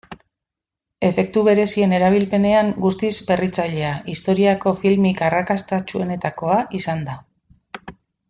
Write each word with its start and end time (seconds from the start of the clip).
Efektu 1.07 1.41
berezien 1.47 1.91
erabilpenean 1.97 2.71
guztiz 2.85 3.11
berritzailea, 3.27 3.91
historiako 4.15 4.73
filmik 4.81 5.23
arrakastatsuenetakoa 5.29 6.59
izan 6.81 7.07
da. 7.11 7.21